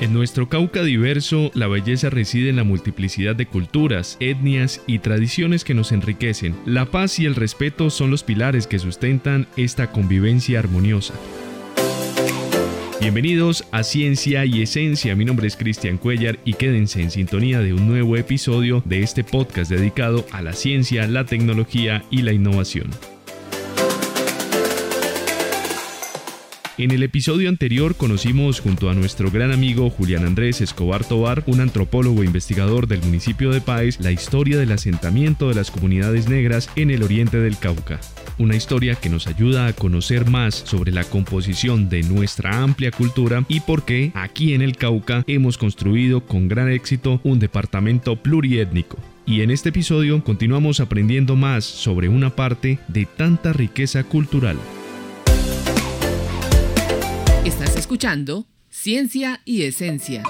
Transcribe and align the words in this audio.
En 0.00 0.12
nuestro 0.12 0.48
Cauca 0.48 0.84
diverso, 0.84 1.50
la 1.54 1.66
belleza 1.66 2.08
reside 2.08 2.50
en 2.50 2.56
la 2.56 2.62
multiplicidad 2.62 3.34
de 3.34 3.46
culturas, 3.46 4.16
etnias 4.20 4.80
y 4.86 5.00
tradiciones 5.00 5.64
que 5.64 5.74
nos 5.74 5.90
enriquecen. 5.90 6.54
La 6.64 6.84
paz 6.86 7.18
y 7.18 7.26
el 7.26 7.34
respeto 7.34 7.90
son 7.90 8.12
los 8.12 8.22
pilares 8.22 8.68
que 8.68 8.78
sustentan 8.78 9.48
esta 9.56 9.90
convivencia 9.90 10.60
armoniosa. 10.60 11.14
Bienvenidos 13.00 13.64
a 13.72 13.82
Ciencia 13.82 14.44
y 14.44 14.62
Esencia, 14.62 15.16
mi 15.16 15.24
nombre 15.24 15.48
es 15.48 15.56
Cristian 15.56 15.98
Cuellar 15.98 16.38
y 16.44 16.54
quédense 16.54 17.02
en 17.02 17.10
sintonía 17.10 17.58
de 17.58 17.72
un 17.72 17.88
nuevo 17.88 18.16
episodio 18.16 18.82
de 18.84 19.02
este 19.02 19.24
podcast 19.24 19.68
dedicado 19.68 20.24
a 20.30 20.42
la 20.42 20.52
ciencia, 20.52 21.08
la 21.08 21.24
tecnología 21.24 22.04
y 22.08 22.22
la 22.22 22.32
innovación. 22.32 22.88
En 26.78 26.92
el 26.92 27.02
episodio 27.02 27.48
anterior 27.48 27.96
conocimos 27.96 28.60
junto 28.60 28.88
a 28.88 28.94
nuestro 28.94 29.32
gran 29.32 29.50
amigo 29.50 29.90
Julián 29.90 30.24
Andrés 30.24 30.60
Escobar 30.60 31.04
Tobar, 31.04 31.42
un 31.46 31.60
antropólogo 31.60 32.22
e 32.22 32.26
investigador 32.26 32.86
del 32.86 33.02
municipio 33.02 33.50
de 33.50 33.60
Páez, 33.60 33.98
la 33.98 34.12
historia 34.12 34.56
del 34.58 34.70
asentamiento 34.70 35.48
de 35.48 35.56
las 35.56 35.72
comunidades 35.72 36.28
negras 36.28 36.70
en 36.76 36.92
el 36.92 37.02
oriente 37.02 37.38
del 37.38 37.58
Cauca. 37.58 37.98
Una 38.38 38.54
historia 38.54 38.94
que 38.94 39.08
nos 39.08 39.26
ayuda 39.26 39.66
a 39.66 39.72
conocer 39.72 40.30
más 40.30 40.54
sobre 40.54 40.92
la 40.92 41.02
composición 41.02 41.88
de 41.88 42.04
nuestra 42.04 42.62
amplia 42.62 42.92
cultura 42.92 43.44
y 43.48 43.58
por 43.58 43.84
qué 43.84 44.12
aquí 44.14 44.54
en 44.54 44.62
el 44.62 44.76
Cauca 44.76 45.24
hemos 45.26 45.58
construido 45.58 46.26
con 46.26 46.46
gran 46.46 46.70
éxito 46.70 47.20
un 47.24 47.40
departamento 47.40 48.22
pluriétnico. 48.22 48.98
Y 49.26 49.40
en 49.40 49.50
este 49.50 49.70
episodio 49.70 50.22
continuamos 50.22 50.78
aprendiendo 50.78 51.34
más 51.34 51.64
sobre 51.64 52.08
una 52.08 52.36
parte 52.36 52.78
de 52.86 53.04
tanta 53.04 53.52
riqueza 53.52 54.04
cultural. 54.04 54.56
Escuchando 57.88 58.44
Ciencia 58.68 59.40
y 59.46 59.62
Esencia. 59.62 60.22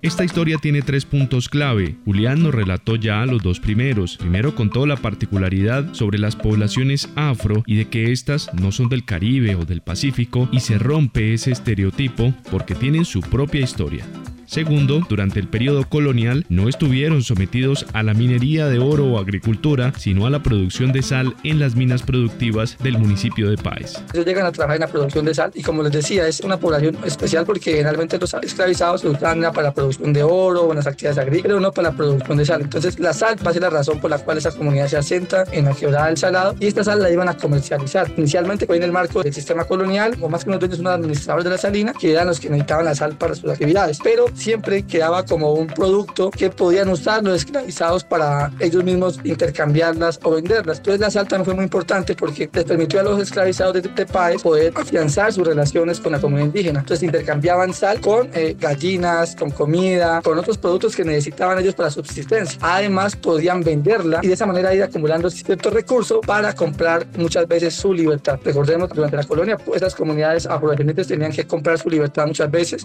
Esta 0.00 0.22
historia 0.22 0.58
tiene 0.58 0.82
tres 0.82 1.04
puntos 1.04 1.48
clave. 1.48 1.96
Julián 2.04 2.44
nos 2.44 2.54
relató 2.54 2.94
ya 2.94 3.26
los 3.26 3.42
dos 3.42 3.58
primeros. 3.58 4.16
Primero 4.16 4.54
contó 4.54 4.86
la 4.86 4.96
particularidad 4.96 5.92
sobre 5.92 6.20
las 6.20 6.36
poblaciones 6.36 7.08
afro 7.16 7.64
y 7.66 7.74
de 7.74 7.88
que 7.88 8.12
éstas 8.12 8.48
no 8.54 8.70
son 8.70 8.88
del 8.88 9.04
Caribe 9.04 9.56
o 9.56 9.64
del 9.64 9.80
Pacífico 9.80 10.48
y 10.52 10.60
se 10.60 10.78
rompe 10.78 11.34
ese 11.34 11.50
estereotipo 11.50 12.32
porque 12.48 12.76
tienen 12.76 13.06
su 13.06 13.22
propia 13.22 13.60
historia. 13.60 14.06
Segundo, 14.48 15.02
durante 15.06 15.38
el 15.40 15.46
periodo 15.46 15.86
colonial 15.86 16.46
no 16.48 16.70
estuvieron 16.70 17.22
sometidos 17.22 17.84
a 17.92 18.02
la 18.02 18.14
minería 18.14 18.66
de 18.66 18.78
oro 18.78 19.04
o 19.04 19.18
agricultura, 19.18 19.92
sino 19.98 20.24
a 20.24 20.30
la 20.30 20.42
producción 20.42 20.90
de 20.90 21.02
sal 21.02 21.36
en 21.44 21.60
las 21.60 21.76
minas 21.76 22.02
productivas 22.02 22.78
del 22.78 22.96
municipio 22.96 23.50
de 23.50 23.58
Páez. 23.58 23.96
Ellos 24.14 24.24
llegan 24.24 24.46
a 24.46 24.52
trabajar 24.52 24.76
en 24.76 24.80
la 24.80 24.88
producción 24.88 25.26
de 25.26 25.34
sal 25.34 25.50
y 25.54 25.62
como 25.62 25.82
les 25.82 25.92
decía, 25.92 26.26
es 26.26 26.40
una 26.40 26.56
población 26.56 26.96
especial 27.04 27.44
porque 27.44 27.72
generalmente 27.72 28.18
los 28.18 28.32
esclavizados 28.32 29.02
se 29.02 29.08
usan 29.08 29.42
para 29.42 29.64
la 29.64 29.74
producción 29.74 30.14
de 30.14 30.22
oro 30.22 30.62
o 30.62 30.70
en 30.70 30.76
las 30.76 30.86
actividades 30.86 31.18
agrícolas, 31.18 31.42
pero 31.42 31.60
no 31.60 31.70
para 31.70 31.90
la 31.90 31.94
producción 31.94 32.38
de 32.38 32.46
sal. 32.46 32.62
Entonces 32.62 32.98
la 32.98 33.12
sal 33.12 33.36
va 33.46 33.50
a 33.50 33.52
ser 33.52 33.60
la 33.60 33.70
razón 33.70 34.00
por 34.00 34.10
la 34.10 34.18
cual 34.18 34.38
esa 34.38 34.50
comunidad 34.50 34.88
se 34.88 34.96
asenta 34.96 35.44
en 35.52 35.66
la 35.66 35.74
quebrada 35.74 36.06
del 36.06 36.16
Salado 36.16 36.56
y 36.58 36.68
esta 36.68 36.82
sal 36.82 37.02
la 37.02 37.12
iban 37.12 37.28
a 37.28 37.36
comercializar. 37.36 38.10
Inicialmente 38.16 38.64
fue 38.64 38.78
en 38.78 38.84
el 38.84 38.92
marco 38.92 39.22
del 39.22 39.34
sistema 39.34 39.64
colonial, 39.64 40.16
o 40.22 40.30
más 40.30 40.44
que 40.44 40.48
unos 40.48 40.60
dueños, 40.60 40.78
unos 40.78 40.94
administradores 40.94 41.44
de 41.44 41.50
la 41.50 41.58
salina, 41.58 41.92
que 41.92 42.12
eran 42.12 42.28
los 42.28 42.40
que 42.40 42.48
necesitaban 42.48 42.86
la 42.86 42.94
sal 42.94 43.14
para 43.16 43.34
sus 43.34 43.50
actividades. 43.50 43.98
Pero 44.02 44.24
siempre 44.38 44.82
quedaba 44.84 45.24
como 45.24 45.52
un 45.52 45.66
producto 45.66 46.30
que 46.30 46.50
podían 46.50 46.88
usar 46.88 47.22
los 47.22 47.36
esclavizados 47.36 48.04
para 48.04 48.50
ellos 48.60 48.84
mismos 48.84 49.20
intercambiarlas 49.24 50.20
o 50.22 50.30
venderlas. 50.30 50.78
Entonces 50.78 51.00
la 51.00 51.10
sal 51.10 51.26
también 51.26 51.44
fue 51.44 51.54
muy 51.54 51.64
importante 51.64 52.14
porque 52.14 52.48
les 52.52 52.64
permitió 52.64 53.00
a 53.00 53.02
los 53.02 53.20
esclavizados 53.20 53.74
de 53.74 53.82
Tepaes 53.82 54.42
poder 54.42 54.72
afianzar 54.76 55.32
sus 55.32 55.46
relaciones 55.46 56.00
con 56.00 56.12
la 56.12 56.20
comunidad 56.20 56.46
indígena. 56.46 56.80
Entonces 56.80 57.02
intercambiaban 57.02 57.74
sal 57.74 58.00
con 58.00 58.30
eh, 58.34 58.56
gallinas, 58.58 59.34
con 59.34 59.50
comida, 59.50 60.22
con 60.22 60.38
otros 60.38 60.58
productos 60.58 60.94
que 60.94 61.04
necesitaban 61.04 61.58
ellos 61.58 61.74
para 61.74 61.90
subsistencia. 61.90 62.58
Además 62.62 63.16
podían 63.16 63.62
venderla 63.62 64.20
y 64.22 64.28
de 64.28 64.34
esa 64.34 64.46
manera 64.46 64.74
ir 64.74 64.82
acumulando 64.82 65.30
ciertos 65.30 65.72
recursos 65.72 66.20
para 66.26 66.54
comprar 66.54 67.06
muchas 67.16 67.46
veces 67.48 67.74
su 67.74 67.92
libertad. 67.92 68.38
Recordemos 68.44 68.88
que 68.88 68.94
durante 68.94 69.16
la 69.16 69.24
colonia 69.24 69.56
pues 69.56 69.82
las 69.82 69.94
comunidades 69.94 70.46
afrodescendientes 70.46 71.08
tenían 71.08 71.32
que 71.32 71.46
comprar 71.46 71.78
su 71.78 71.90
libertad 71.90 72.26
muchas 72.26 72.50
veces 72.50 72.82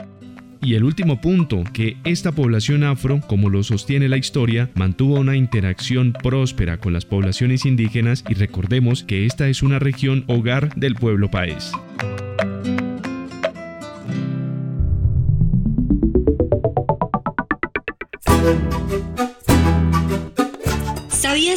y 0.64 0.76
el 0.76 0.84
último 0.84 1.20
punto, 1.20 1.64
que 1.74 1.98
esta 2.04 2.32
población 2.32 2.84
afro, 2.84 3.20
como 3.28 3.50
lo 3.50 3.64
sostiene 3.64 4.08
la 4.08 4.18
historia, 4.18 4.70
mantuvo 4.76 5.20
una 5.20 5.36
interacción 5.36 6.14
próspera 6.14 6.78
con 6.78 6.94
las 6.94 7.06
poblaciones 7.06 7.66
indígenas 7.66 8.24
y 8.30 8.34
recordemos 8.34 9.04
que 9.04 9.26
esta 9.26 9.50
es 9.50 9.62
una 9.62 9.80
región 9.80 10.24
hogar 10.28 10.74
del 10.76 10.96
pueblo 10.96 11.30
país. 11.30 11.72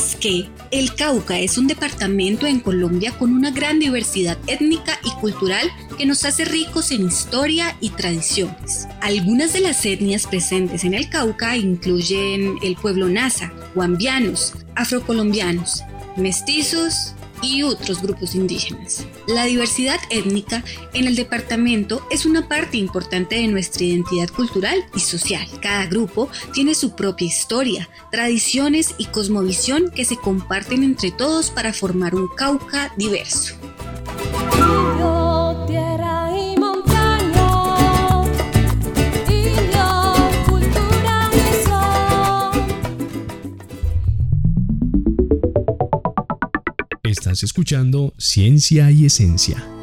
¿Sabías 0.07 0.17
que 0.21 0.49
el 0.71 0.95
Cauca 0.95 1.39
es 1.41 1.59
un 1.59 1.67
departamento 1.67 2.47
en 2.47 2.61
Colombia 2.61 3.13
con 3.19 3.33
una 3.33 3.51
gran 3.51 3.81
diversidad 3.81 4.39
étnica 4.47 5.01
y 5.03 5.11
cultural 5.21 5.69
que 5.99 6.07
nos 6.07 6.25
hace 6.25 6.45
ricos 6.45 6.93
en 6.93 7.07
historia 7.07 7.77
y 7.81 7.91
tradiciones? 7.91 8.87
Algunas 9.01 9.53
de 9.53 9.61
las 9.61 9.85
etnias 9.85 10.27
presentes 10.27 10.85
en 10.85 10.95
el 10.95 11.09
Cauca 11.09 11.57
incluyen 11.57 12.55
el 12.63 12.77
pueblo 12.77 13.09
Nasa, 13.09 13.53
guambianos, 13.75 14.55
afrocolombianos, 14.77 15.83
mestizos, 16.17 17.15
y 17.47 17.63
otros 17.63 18.03
grupos 18.03 18.35
indígenas. 18.35 19.07
La 19.27 19.45
diversidad 19.45 19.99
étnica 20.11 20.65
en 20.93 21.07
el 21.07 21.17
departamento 21.17 22.07
es 22.11 22.27
una 22.27 22.49
parte 22.49 22.77
importante 22.77 23.37
de 23.37 23.49
nuestra 23.49 23.85
identidad 23.85 24.29
cultural 24.29 24.85
y 24.95 25.01
social. 25.01 25.47
Cada 25.61 25.87
grupo 25.87 26.29
tiene 26.53 26.75
su 26.75 26.95
propia 26.95 27.27
historia, 27.27 27.89
tradiciones 28.11 28.95
y 28.99 29.07
cosmovisión 29.07 29.91
que 29.91 30.05
se 30.05 30.17
comparten 30.17 30.83
entre 30.83 31.11
todos 31.11 31.51
para 31.51 31.73
formar 31.73 32.15
un 32.15 32.29
Cauca 32.37 32.93
diverso. 32.97 33.55
Escuchando 47.43 48.15
Ciencia 48.19 48.91
y 48.91 49.07
Esencia. 49.07 49.76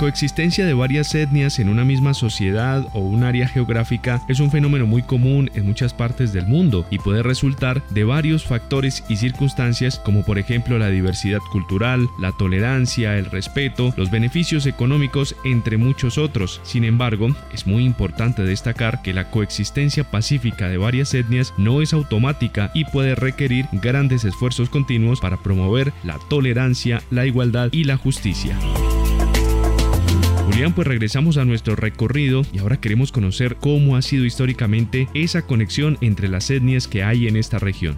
Coexistencia 0.00 0.64
de 0.64 0.72
varias 0.72 1.14
etnias 1.14 1.58
en 1.58 1.68
una 1.68 1.84
misma 1.84 2.14
sociedad 2.14 2.88
o 2.94 3.00
un 3.00 3.22
área 3.22 3.46
geográfica 3.46 4.22
es 4.28 4.40
un 4.40 4.50
fenómeno 4.50 4.86
muy 4.86 5.02
común 5.02 5.50
en 5.54 5.66
muchas 5.66 5.92
partes 5.92 6.32
del 6.32 6.46
mundo 6.46 6.86
y 6.88 6.98
puede 6.98 7.22
resultar 7.22 7.82
de 7.90 8.04
varios 8.04 8.46
factores 8.46 9.04
y 9.10 9.16
circunstancias 9.16 9.98
como 9.98 10.24
por 10.24 10.38
ejemplo 10.38 10.78
la 10.78 10.88
diversidad 10.88 11.40
cultural, 11.52 12.08
la 12.18 12.32
tolerancia, 12.32 13.18
el 13.18 13.26
respeto, 13.26 13.92
los 13.98 14.10
beneficios 14.10 14.64
económicos, 14.64 15.36
entre 15.44 15.76
muchos 15.76 16.16
otros. 16.16 16.62
Sin 16.64 16.84
embargo, 16.84 17.28
es 17.52 17.66
muy 17.66 17.84
importante 17.84 18.42
destacar 18.42 19.02
que 19.02 19.12
la 19.12 19.30
coexistencia 19.30 20.10
pacífica 20.10 20.70
de 20.70 20.78
varias 20.78 21.12
etnias 21.12 21.52
no 21.58 21.82
es 21.82 21.92
automática 21.92 22.70
y 22.72 22.86
puede 22.86 23.16
requerir 23.16 23.66
grandes 23.70 24.24
esfuerzos 24.24 24.70
continuos 24.70 25.20
para 25.20 25.36
promover 25.36 25.92
la 26.04 26.18
tolerancia, 26.30 27.02
la 27.10 27.26
igualdad 27.26 27.68
y 27.70 27.84
la 27.84 27.98
justicia. 27.98 28.58
Julián, 30.50 30.72
pues 30.74 30.88
regresamos 30.88 31.36
a 31.36 31.44
nuestro 31.44 31.76
recorrido 31.76 32.42
y 32.52 32.58
ahora 32.58 32.80
queremos 32.80 33.12
conocer 33.12 33.54
cómo 33.54 33.94
ha 33.94 34.02
sido 34.02 34.24
históricamente 34.24 35.08
esa 35.14 35.42
conexión 35.42 35.96
entre 36.00 36.26
las 36.26 36.50
etnias 36.50 36.88
que 36.88 37.04
hay 37.04 37.28
en 37.28 37.36
esta 37.36 37.60
región. 37.60 37.96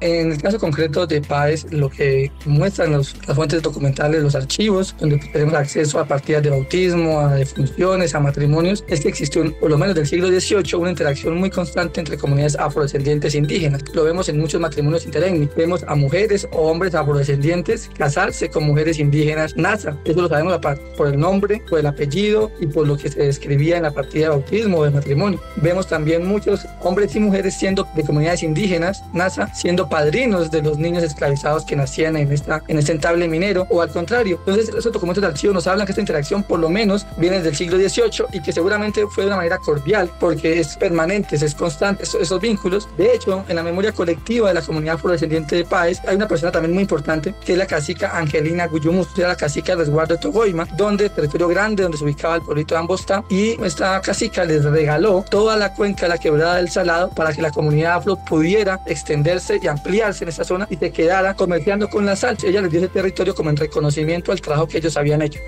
En 0.00 0.32
el 0.32 0.40
caso 0.40 0.58
concreto 0.58 1.06
de 1.06 1.20
PAES, 1.20 1.72
lo 1.72 1.90
que 1.90 2.32
muestran 2.46 2.92
los, 2.92 3.14
las 3.26 3.36
fuentes 3.36 3.62
documentales, 3.62 4.22
los 4.22 4.34
archivos, 4.34 4.94
donde 4.98 5.18
tenemos 5.18 5.54
acceso 5.54 5.98
a 5.98 6.06
partidas 6.06 6.42
de 6.42 6.50
bautismo, 6.50 7.20
a 7.20 7.34
defunciones, 7.34 8.14
a 8.14 8.20
matrimonios, 8.20 8.82
es 8.88 9.00
que 9.00 9.08
existió, 9.08 9.42
por 9.60 9.70
lo 9.70 9.76
menos 9.76 9.94
del 9.94 10.06
siglo 10.06 10.28
XVIII, 10.28 10.74
una 10.76 10.90
interacción 10.90 11.36
muy 11.36 11.50
constante 11.50 12.00
entre 12.00 12.16
comunidades 12.16 12.56
afrodescendientes 12.56 13.34
e 13.34 13.38
indígenas. 13.38 13.82
Lo 13.92 14.04
vemos 14.04 14.28
en 14.30 14.38
muchos 14.38 14.60
matrimonios 14.60 15.04
interétnicos. 15.04 15.54
Vemos 15.54 15.84
a 15.86 15.94
mujeres 15.94 16.48
o 16.52 16.70
hombres 16.70 16.94
afrodescendientes 16.94 17.90
casarse 17.98 18.48
con 18.48 18.64
mujeres 18.64 18.98
indígenas 18.98 19.54
NASA. 19.56 19.98
Eso 20.04 20.22
lo 20.22 20.28
sabemos 20.28 20.58
por 20.96 21.08
el 21.08 21.20
nombre, 21.20 21.62
por 21.68 21.78
el 21.78 21.86
apellido 21.86 22.50
y 22.58 22.66
por 22.66 22.86
lo 22.86 22.96
que 22.96 23.10
se 23.10 23.20
describía 23.20 23.76
en 23.76 23.82
la 23.82 23.90
partida 23.90 24.24
de 24.24 24.28
bautismo 24.30 24.78
o 24.78 24.84
de 24.84 24.90
matrimonio. 24.90 25.40
Vemos 25.56 25.86
también 25.86 26.26
muchos 26.26 26.66
hombres 26.80 27.14
y 27.16 27.20
mujeres 27.20 27.54
siendo 27.54 27.86
de 27.94 28.02
comunidades 28.02 28.42
indígenas, 28.42 29.02
NASA, 29.12 29.52
siendo 29.54 29.89
padrinos 29.90 30.50
de 30.50 30.62
los 30.62 30.78
niños 30.78 31.02
esclavizados 31.02 31.64
que 31.64 31.76
nacían 31.76 32.16
en, 32.16 32.32
esta, 32.32 32.62
en 32.68 32.78
este 32.78 32.92
entable 32.92 33.28
minero 33.28 33.66
o 33.68 33.82
al 33.82 33.90
contrario. 33.90 34.38
Entonces, 34.38 34.70
esos 34.70 34.92
documentos 34.92 35.20
de 35.20 35.28
archivo 35.28 35.52
nos 35.52 35.66
hablan 35.66 35.86
que 35.86 35.92
esta 35.92 36.00
interacción 36.00 36.42
por 36.42 36.60
lo 36.60 36.70
menos 36.70 37.06
viene 37.18 37.36
desde 37.36 37.50
el 37.50 37.56
siglo 37.56 37.76
XVIII 37.76 38.26
y 38.32 38.40
que 38.40 38.52
seguramente 38.52 39.04
fue 39.08 39.24
de 39.24 39.28
una 39.28 39.36
manera 39.36 39.58
cordial 39.58 40.10
porque 40.18 40.60
es 40.60 40.76
permanente, 40.76 41.36
es 41.36 41.54
constante 41.54 42.04
esos, 42.04 42.22
esos 42.22 42.40
vínculos. 42.40 42.88
De 42.96 43.14
hecho, 43.14 43.44
en 43.48 43.56
la 43.56 43.62
memoria 43.62 43.92
colectiva 43.92 44.48
de 44.48 44.54
la 44.54 44.62
comunidad 44.62 44.94
afrodescendiente 44.94 45.56
de 45.56 45.64
Páez 45.64 46.00
hay 46.06 46.16
una 46.16 46.28
persona 46.28 46.52
también 46.52 46.72
muy 46.72 46.82
importante 46.82 47.34
que 47.44 47.52
es 47.52 47.58
la 47.58 47.66
cacica 47.66 48.16
Angelina 48.16 48.66
Guyumus, 48.66 49.08
era 49.18 49.28
la 49.28 49.36
cacica 49.36 49.72
del 49.72 49.80
resguardo 49.80 50.14
de 50.14 50.20
Togoima, 50.20 50.66
donde 50.76 51.10
territorio 51.10 51.48
grande, 51.48 51.82
donde 51.82 51.98
se 51.98 52.04
ubicaba 52.04 52.36
el 52.36 52.42
pueblito 52.42 52.74
de 52.74 52.80
Ambosta 52.80 53.24
y 53.28 53.60
esta 53.62 54.00
cacica 54.00 54.44
les 54.44 54.64
regaló 54.64 55.24
toda 55.28 55.56
la 55.56 55.74
cuenca 55.74 56.02
de 56.02 56.10
la 56.10 56.18
quebrada 56.18 56.56
del 56.56 56.70
Salado 56.70 57.10
para 57.10 57.32
que 57.32 57.42
la 57.42 57.50
comunidad 57.50 57.96
afro 57.96 58.16
pudiera 58.16 58.80
extenderse 58.86 59.58
y 59.60 59.66
ampliarse 59.80 60.24
en 60.24 60.28
esa 60.28 60.44
zona 60.44 60.66
y 60.70 60.76
se 60.76 60.92
quedara 60.92 61.34
comerciando 61.34 61.88
con 61.88 62.06
la 62.06 62.16
sal. 62.16 62.36
Ella 62.44 62.62
les 62.62 62.70
dio 62.70 62.80
ese 62.80 62.88
territorio 62.88 63.34
como 63.34 63.50
en 63.50 63.56
reconocimiento 63.56 64.32
al 64.32 64.40
trabajo 64.40 64.68
que 64.68 64.78
ellos 64.78 64.96
habían 64.96 65.22
hecho. 65.22 65.40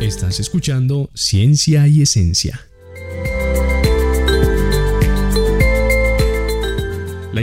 Estás 0.00 0.40
escuchando 0.40 1.10
Ciencia 1.14 1.86
y 1.86 2.02
Esencia. 2.02 2.60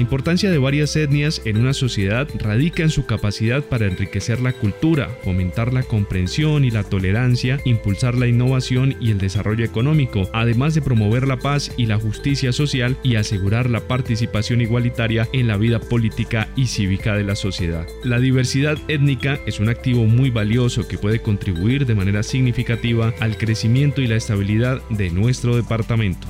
Importancia 0.01 0.51
de 0.51 0.57
varias 0.57 0.95
etnias 0.95 1.41
en 1.45 1.57
una 1.57 1.73
sociedad 1.73 2.27
radica 2.39 2.83
en 2.83 2.89
su 2.89 3.05
capacidad 3.05 3.63
para 3.63 3.85
enriquecer 3.85 4.41
la 4.41 4.53
cultura, 4.53 5.09
fomentar 5.23 5.73
la 5.73 5.83
comprensión 5.83 6.65
y 6.65 6.71
la 6.71 6.83
tolerancia, 6.83 7.59
impulsar 7.65 8.15
la 8.15 8.27
innovación 8.27 8.95
y 8.99 9.11
el 9.11 9.17
desarrollo 9.17 9.63
económico, 9.63 10.29
además 10.33 10.73
de 10.73 10.81
promover 10.81 11.27
la 11.27 11.37
paz 11.37 11.71
y 11.77 11.85
la 11.85 11.97
justicia 11.97 12.51
social 12.51 12.97
y 13.03 13.15
asegurar 13.15 13.69
la 13.69 13.81
participación 13.81 14.61
igualitaria 14.61 15.27
en 15.33 15.47
la 15.47 15.57
vida 15.57 15.79
política 15.79 16.49
y 16.55 16.67
cívica 16.67 17.15
de 17.15 17.23
la 17.23 17.35
sociedad. 17.35 17.87
La 18.03 18.19
diversidad 18.19 18.77
étnica 18.87 19.39
es 19.45 19.59
un 19.59 19.69
activo 19.69 20.05
muy 20.05 20.29
valioso 20.29 20.87
que 20.87 20.97
puede 20.97 21.21
contribuir 21.21 21.85
de 21.85 21.95
manera 21.95 22.23
significativa 22.23 23.13
al 23.19 23.37
crecimiento 23.37 24.01
y 24.01 24.07
la 24.07 24.15
estabilidad 24.15 24.81
de 24.89 25.09
nuestro 25.09 25.55
departamento. 25.55 26.27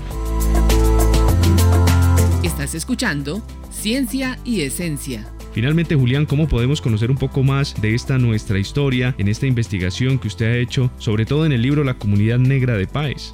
Estás 2.62 2.76
escuchando 2.76 3.42
Ciencia 3.72 4.38
y 4.46 4.62
Esencia. 4.62 5.28
Finalmente, 5.52 5.96
Julián, 5.96 6.28
¿cómo 6.28 6.48
podemos 6.48 6.80
conocer 6.80 7.10
un 7.10 7.18
poco 7.18 7.42
más 7.42 7.74
de 7.82 7.96
esta 7.96 8.20
nuestra 8.20 8.60
historia 8.60 9.16
en 9.18 9.30
esta 9.30 9.48
investigación 9.48 10.20
que 10.20 10.28
usted 10.28 10.46
ha 10.46 10.58
hecho, 10.58 10.92
sobre 11.00 11.26
todo 11.26 11.48
en 11.48 11.54
el 11.54 11.64
libro 11.64 11.84
La 11.84 11.96
comunidad 11.96 12.38
negra 12.38 12.78
de 12.78 12.86
Páez? 12.86 13.34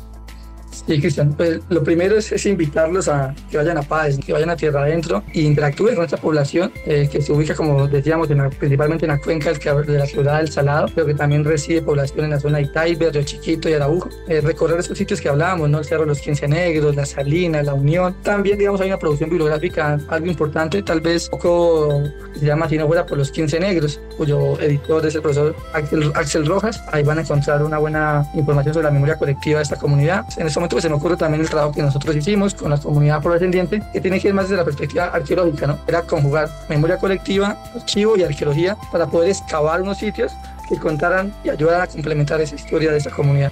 Sí, 0.85 0.99
Cristian, 0.99 1.33
pues 1.33 1.59
lo 1.69 1.83
primero 1.83 2.17
es, 2.17 2.45
invitarlos 2.45 3.07
a 3.07 3.33
que 3.49 3.57
vayan 3.57 3.77
a 3.77 3.81
Paz, 3.81 4.17
que 4.23 4.33
vayan 4.33 4.49
a 4.49 4.55
Tierra 4.55 4.81
Adentro 4.81 5.23
e 5.33 5.41
interactúen 5.41 5.95
con 5.95 6.05
esta 6.05 6.17
población 6.17 6.71
eh, 6.85 7.09
que 7.11 7.21
se 7.21 7.31
ubica, 7.31 7.55
como 7.55 7.87
decíamos, 7.87 8.27
principalmente 8.57 9.05
en 9.05 9.11
la 9.11 9.19
cuenca 9.19 9.53
de 9.53 9.97
la 9.97 10.05
ciudad 10.05 10.37
del 10.37 10.51
Salado, 10.51 10.87
pero 10.93 11.07
que 11.07 11.13
también 11.13 11.43
reside 11.43 11.81
población 11.81 12.25
en 12.25 12.31
la 12.31 12.39
zona 12.39 12.57
de 12.57 12.65
Itaibe, 12.65 13.11
Río 13.11 13.23
Chiquito 13.23 13.69
y 13.69 13.73
Araujo. 13.73 14.09
Eh, 14.27 14.41
recorrer 14.41 14.79
esos 14.79 14.97
sitios 14.97 15.21
que 15.21 15.29
hablábamos, 15.29 15.69
¿no? 15.69 15.79
El 15.79 15.85
Cerro 15.85 16.01
de 16.01 16.07
los 16.07 16.19
Quince 16.19 16.47
Negros, 16.47 16.95
La 16.95 17.05
Salina, 17.05 17.61
La 17.63 17.73
Unión. 17.73 18.15
También, 18.23 18.57
digamos, 18.57 18.81
hay 18.81 18.87
una 18.87 18.99
producción 18.99 19.29
bibliográfica, 19.29 19.99
algo 20.09 20.27
importante, 20.27 20.83
tal 20.83 21.01
vez 21.01 21.29
poco 21.29 22.03
se 22.35 22.45
llama 22.45 22.69
Si 22.69 22.77
no 22.77 22.87
fuera 22.87 23.05
por 23.05 23.17
los 23.17 23.31
Quince 23.31 23.59
Negros, 23.59 23.99
cuyo 24.17 24.59
editor 24.59 25.05
es 25.05 25.15
el 25.15 25.21
profesor 25.21 25.55
Axel, 25.73 26.11
Axel 26.15 26.45
Rojas. 26.45 26.83
Ahí 26.91 27.03
van 27.03 27.19
a 27.19 27.21
encontrar 27.21 27.63
una 27.63 27.77
buena 27.77 28.25
información 28.35 28.73
sobre 28.73 28.85
la 28.85 28.91
memoria 28.91 29.15
colectiva 29.15 29.59
de 29.59 29.63
esta 29.63 29.75
comunidad. 29.77 30.25
En 30.37 30.47
este 30.47 30.59
momento 30.67 30.75
pues 30.75 30.83
se 30.83 30.89
me 30.89 30.95
ocurre 30.95 31.17
también 31.17 31.41
el 31.41 31.49
trabajo 31.49 31.71
que 31.71 31.81
nosotros 31.81 32.15
hicimos 32.15 32.53
con 32.53 32.69
la 32.69 32.77
comunidad 32.77 33.17
afrodescendiente, 33.17 33.81
que 33.93 34.01
tiene 34.01 34.19
que 34.19 34.27
ir 34.27 34.33
más 34.33 34.45
desde 34.45 34.57
la 34.57 34.65
perspectiva 34.65 35.05
arqueológica, 35.05 35.67
¿no? 35.67 35.79
Era 35.87 36.01
conjugar 36.01 36.49
memoria 36.67 36.97
colectiva, 36.97 37.57
archivo 37.73 38.17
y 38.17 38.23
arqueología 38.23 38.75
para 38.91 39.07
poder 39.07 39.29
excavar 39.29 39.81
unos 39.81 39.97
sitios 39.97 40.33
que 40.67 40.77
contaran 40.77 41.33
y 41.43 41.49
ayudaran 41.49 41.81
a 41.83 41.87
complementar 41.87 42.41
esa 42.41 42.55
historia 42.55 42.91
de 42.91 42.97
esa 42.97 43.11
comunidad. 43.11 43.51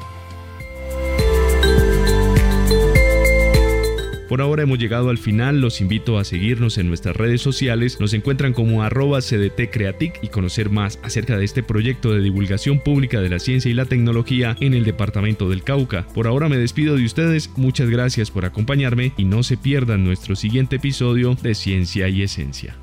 Por 4.36 4.42
ahora 4.42 4.64
hemos 4.64 4.80
llegado 4.80 5.10
al 5.12 5.18
final, 5.18 5.62
los 5.62 5.80
invito 5.80 6.18
a 6.18 6.26
seguirnos 6.26 6.78
en 6.78 6.90
nuestras 6.90 7.16
redes 7.16 7.40
sociales, 7.40 8.02
nos 8.02 8.14
encuentran 8.14 8.52
como 8.52 8.84
arroba 8.84 9.22
cdtcreatic 9.22 10.20
y 10.22 10.28
conocer 10.28 10.70
más 10.70 11.00
acerca 11.04 11.38
de 11.38 11.46
este 11.46 11.64
proyecto 11.64 12.12
de 12.12 12.20
divulgación 12.20 12.82
pública 12.82 13.22
de 13.22 13.30
la 13.30 13.40
ciencia 13.40 13.72
y 13.72 13.74
la 13.74 13.86
tecnología 13.86 14.58
en 14.60 14.74
el 14.74 14.84
departamento 14.84 15.48
del 15.48 15.64
Cauca. 15.64 16.06
Por 16.14 16.28
ahora 16.28 16.50
me 16.50 16.58
despido 16.58 16.98
de 16.98 17.06
ustedes, 17.06 17.50
muchas 17.56 17.90
gracias 17.90 18.30
por 18.30 18.44
acompañarme 18.44 19.14
y 19.16 19.24
no 19.24 19.42
se 19.42 19.56
pierdan 19.56 20.04
nuestro 20.04 20.36
siguiente 20.36 20.76
episodio 20.76 21.38
de 21.42 21.56
Ciencia 21.56 22.10
y 22.10 22.22
Esencia. 22.22 22.76